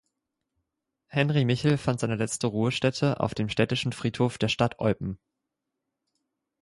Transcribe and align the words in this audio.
Henri 1.09 1.45
Michel 1.45 1.77
fand 1.77 1.99
seine 1.99 2.15
letzte 2.15 2.47
Ruhestätte 2.47 3.19
auf 3.19 3.35
dem 3.35 3.49
städtischen 3.49 3.93
Friedhof 3.93 4.39
der 4.39 4.47
Stadt 4.47 4.79
Eupen. 4.79 5.19